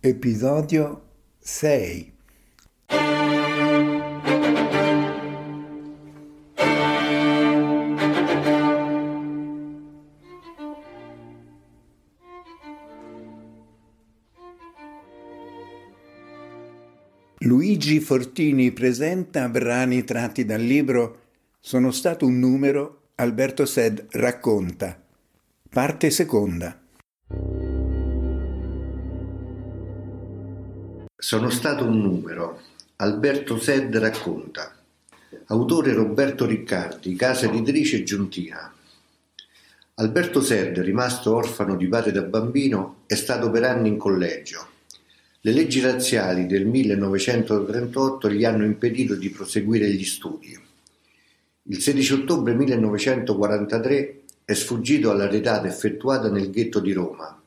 [0.00, 1.02] Episodio
[1.40, 2.12] 6
[17.38, 21.22] Luigi Fortini presenta brani tratti dal libro
[21.58, 24.96] Sono stato un numero, Alberto Sed racconta.
[25.68, 26.86] Parte seconda.
[31.20, 32.60] Sono stato un numero.
[32.98, 34.72] Alberto Sed racconta.
[35.46, 38.72] Autore Roberto Riccardi, casa editrice Giuntina.
[39.94, 44.64] Alberto Sed, rimasto orfano di padre da bambino, è stato per anni in collegio.
[45.40, 50.56] Le leggi razziali del 1938 gli hanno impedito di proseguire gli studi.
[51.64, 57.37] Il 16 ottobre 1943 è sfuggito alla retata effettuata nel ghetto di Roma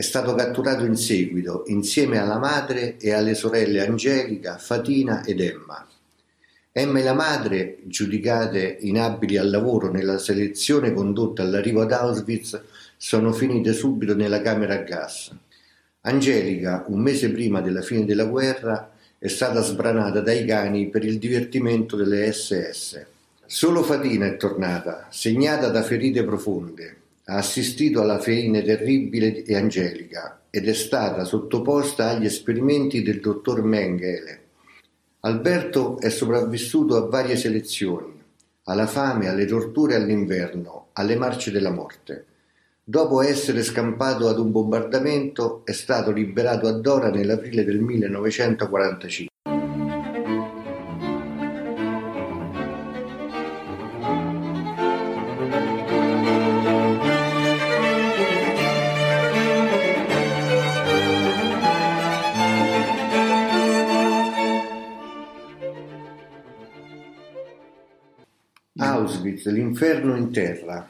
[0.00, 5.86] è stato catturato in seguito insieme alla madre e alle sorelle Angelica, Fatina ed Emma.
[6.72, 12.58] Emma e la madre, giudicate inabili al lavoro nella selezione condotta all'arrivo ad Auschwitz,
[12.96, 15.36] sono finite subito nella camera a gas.
[16.00, 21.18] Angelica, un mese prima della fine della guerra, è stata sbranata dai cani per il
[21.18, 23.04] divertimento delle SS.
[23.44, 30.40] Solo Fatina è tornata, segnata da ferite profonde, ha assistito alla fine terribile e angelica
[30.50, 34.38] ed è stata sottoposta agli esperimenti del dottor Mengele.
[35.20, 38.20] Alberto è sopravvissuto a varie selezioni,
[38.64, 42.24] alla fame, alle torture all'inverno, alle marce della morte.
[42.82, 49.29] Dopo essere scampato ad un bombardamento, è stato liberato a Dora nell'aprile del 1945.
[69.40, 70.86] Auschwitz, l'inferno in terra.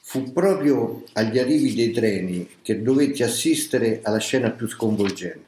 [0.00, 5.44] Fu proprio agli arrivi dei treni che dovetti assistere alla scena più sconvolgente,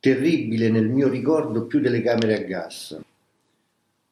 [0.00, 2.98] terribile nel mio ricordo più delle camere a gas.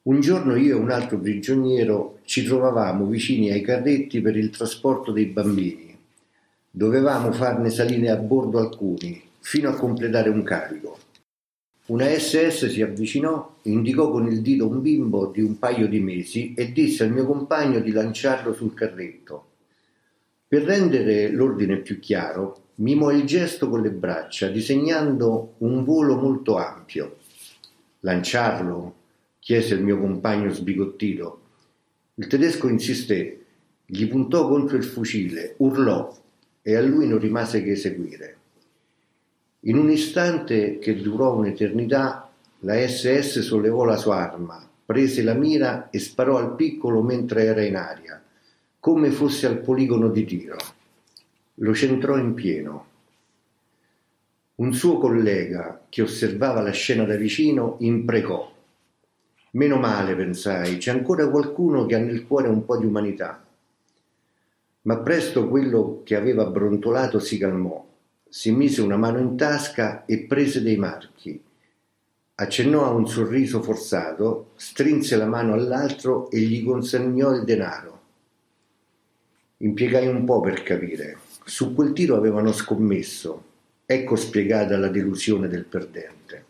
[0.02, 5.12] Un giorno io e un altro prigioniero ci trovavamo vicini ai carretti per il trasporto
[5.12, 5.96] dei bambini.
[6.70, 10.98] Dovevamo farne salire a bordo alcuni, fino a completare un carico.
[11.90, 16.54] Una SS si avvicinò, indicò con il dito un bimbo di un paio di mesi
[16.54, 19.46] e disse al mio compagno di lanciarlo sul carretto.
[20.46, 26.58] Per rendere l'ordine più chiaro, mimò il gesto con le braccia, disegnando un volo molto
[26.58, 27.16] ampio.
[28.00, 28.94] Lanciarlo?
[29.40, 31.40] chiese il mio compagno sbigottito.
[32.14, 33.46] Il tedesco insisté,
[33.84, 36.16] gli puntò contro il fucile, urlò
[36.62, 38.39] e a lui non rimase che eseguire.
[39.64, 45.90] In un istante che durò un'eternità, la SS sollevò la sua arma, prese la mira
[45.90, 48.22] e sparò al piccolo mentre era in aria,
[48.78, 50.56] come fosse al poligono di tiro.
[51.56, 52.86] Lo centrò in pieno.
[54.54, 58.50] Un suo collega, che osservava la scena da vicino, imprecò.
[59.50, 63.44] Meno male, pensai, c'è ancora qualcuno che ha nel cuore un po' di umanità.
[64.82, 67.88] Ma presto quello che aveva brontolato si calmò
[68.30, 71.42] si mise una mano in tasca e prese dei marchi.
[72.36, 78.00] Accennò a un sorriso forzato, strinse la mano all'altro e gli consegnò il denaro.
[79.58, 81.18] Impiegai un po' per capire.
[81.44, 83.44] Su quel tiro avevano scommesso.
[83.84, 86.44] Ecco spiegata la delusione del perdente.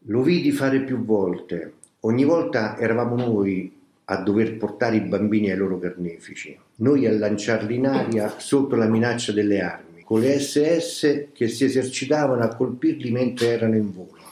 [0.00, 1.72] Lo vidi fare più volte.
[2.00, 7.76] Ogni volta eravamo noi a dover portare i bambini ai loro carnefici, noi a lanciarli
[7.76, 13.10] in aria sotto la minaccia delle armi, con le SS che si esercitavano a colpirli
[13.10, 14.22] mentre erano in volo.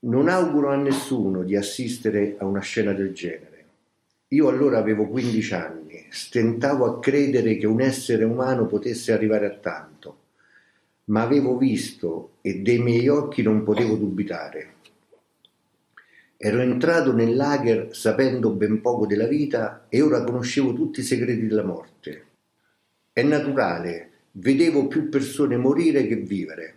[0.00, 3.64] Non auguro a nessuno di assistere a una scena del genere.
[4.28, 9.50] Io allora avevo 15 anni, stentavo a credere che un essere umano potesse arrivare a
[9.50, 10.16] tanto,
[11.04, 14.74] ma avevo visto e dei miei occhi non potevo dubitare.
[16.38, 21.46] Ero entrato nel lager sapendo ben poco della vita e ora conoscevo tutti i segreti
[21.46, 22.24] della morte.
[23.10, 26.74] È naturale, vedevo più persone morire che vivere.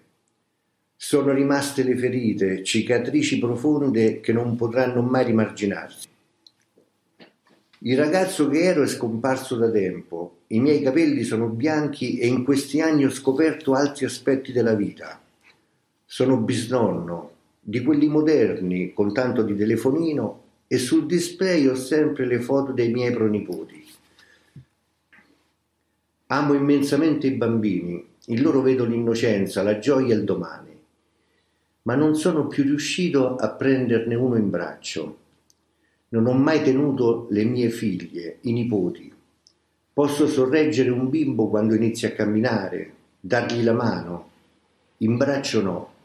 [0.95, 6.07] Sono rimaste le ferite, cicatrici profonde che non potranno mai rimarginarsi.
[7.79, 12.43] Il ragazzo che ero è scomparso da tempo, i miei capelli sono bianchi e in
[12.43, 15.21] questi anni ho scoperto altri aspetti della vita.
[16.05, 17.31] Sono bisnonno,
[17.69, 22.91] di quelli moderni con tanto di telefonino e sul display ho sempre le foto dei
[22.91, 23.85] miei pronipoti.
[26.31, 30.75] Amo immensamente i bambini, in loro vedo l'innocenza, la gioia e il domani,
[31.83, 35.17] ma non sono più riuscito a prenderne uno in braccio.
[36.09, 39.13] Non ho mai tenuto le mie figlie, i nipoti.
[39.93, 44.29] Posso sorreggere un bimbo quando inizia a camminare, dargli la mano.
[44.97, 45.97] In braccio no.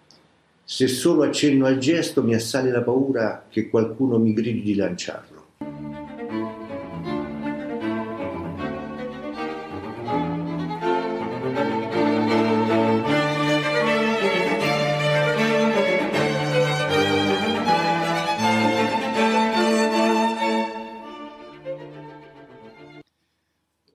[0.67, 5.34] Se solo accenno al gesto mi assale la paura che qualcuno mi gridi di lanciarlo.